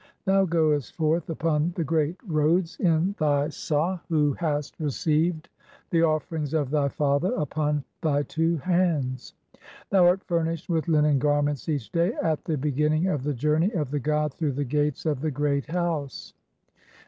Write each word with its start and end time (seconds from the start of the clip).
Thou 0.25 0.45
goest 0.45 0.95
forth 0.95 1.29
upon 1.29 1.73
the 1.75 1.83
great 1.83 2.15
roads 2.25 2.75
in 2.79 3.13
thy 3.19 3.49
Sail, 3.49 4.01
who 4.09 4.33
"hast 4.33 4.79
received 4.79 5.47
the 5.91 6.01
offerings 6.01 6.55
of 6.55 6.71
thy 6.71 6.87
father 6.89 7.31
upon 7.33 7.83
thy 8.01 8.23
two 8.23 8.57
hands; 8.57 9.35
"thou 9.91 10.07
art 10.07 10.23
furnished 10.23 10.67
with 10.69 10.87
linen 10.87 11.19
garments 11.19 11.69
each 11.69 11.91
day, 11.91 12.13
at 12.13 12.43
the 12.45 12.57
be 12.57 12.71
ginning 12.71 13.09
of 13.09 13.21
the 13.21 13.35
journey 13.35 13.69
of 13.73 13.91
the 13.91 13.99
god 13.99 14.33
through 14.33 14.53
the 14.53 14.65
gates 14.65 15.05
of 15.05 15.21
the 15.21 15.29
"(46) 15.29 15.35
Great 15.37 15.65
House." 15.67 16.33